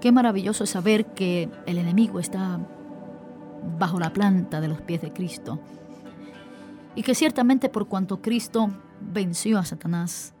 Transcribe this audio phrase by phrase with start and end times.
[0.00, 2.60] Qué maravilloso saber que el enemigo está
[3.78, 5.58] bajo la planta de los pies de Cristo.
[6.94, 10.34] Y que ciertamente por cuanto Cristo venció a Satanás,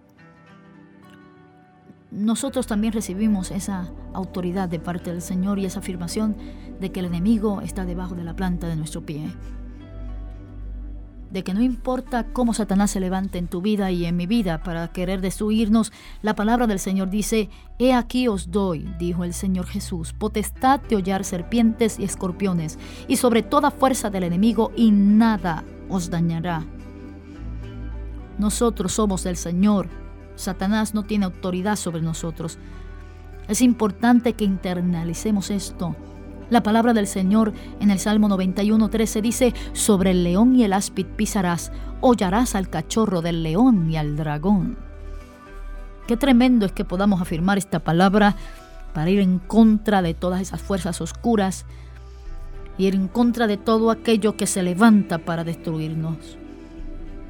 [2.10, 6.36] nosotros también recibimos esa autoridad de parte del Señor y esa afirmación
[6.80, 9.28] de que el enemigo está debajo de la planta de nuestro pie.
[11.30, 14.62] De que no importa cómo Satanás se levante en tu vida y en mi vida
[14.62, 15.92] para querer destruirnos,
[16.22, 20.96] la palabra del Señor dice, He aquí os doy, dijo el Señor Jesús, potestad de
[20.96, 22.78] hollar serpientes y escorpiones,
[23.08, 26.64] y sobre toda fuerza del enemigo, y nada os dañará.
[28.38, 29.88] Nosotros somos del Señor
[30.38, 32.58] Satanás no tiene autoridad sobre nosotros.
[33.48, 35.96] Es importante que internalicemos esto.
[36.50, 41.06] La palabra del Señor en el Salmo 91.13 dice, sobre el león y el áspid
[41.06, 44.78] pisarás, hollarás al cachorro del león y al dragón.
[46.06, 48.36] Qué tremendo es que podamos afirmar esta palabra
[48.94, 51.66] para ir en contra de todas esas fuerzas oscuras
[52.78, 56.38] y ir en contra de todo aquello que se levanta para destruirnos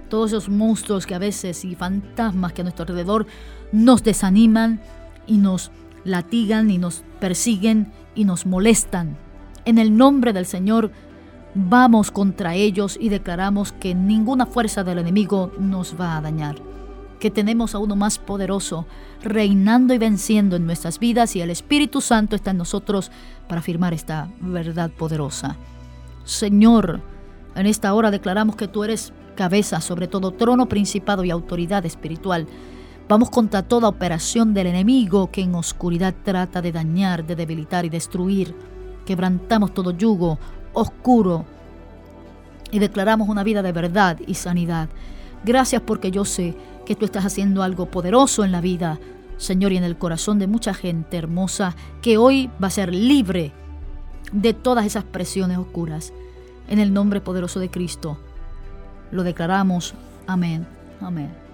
[0.09, 3.27] todos esos monstruos que a veces y fantasmas que a nuestro alrededor
[3.73, 4.81] nos desaniman
[5.27, 5.71] y nos
[6.09, 9.17] latigan y nos persiguen y nos molestan.
[9.65, 10.91] En el nombre del Señor
[11.55, 16.57] vamos contra ellos y declaramos que ninguna fuerza del enemigo nos va a dañar,
[17.21, 18.87] que tenemos a uno más poderoso
[19.23, 23.11] reinando y venciendo en nuestras vidas y el Espíritu Santo está en nosotros
[23.49, 25.57] para afirmar esta verdad poderosa.
[26.25, 27.01] Señor,
[27.55, 32.47] en esta hora declaramos que tú eres cabeza sobre todo trono, principado y autoridad espiritual.
[33.09, 37.89] Vamos contra toda operación del enemigo que en oscuridad trata de dañar, de debilitar y
[37.89, 38.55] destruir.
[39.07, 40.39] Quebrantamos todo yugo
[40.75, 41.47] oscuro
[42.71, 44.91] y declaramos una vida de verdad y sanidad.
[45.43, 48.99] Gracias porque yo sé que tú estás haciendo algo poderoso en la vida,
[49.39, 53.53] Señor, y en el corazón de mucha gente hermosa que hoy va a ser libre
[54.33, 56.13] de todas esas presiones oscuras.
[56.69, 58.19] En el nombre poderoso de Cristo
[59.11, 59.95] lo declaramos.
[60.27, 60.67] Amén.
[61.01, 61.48] Amén.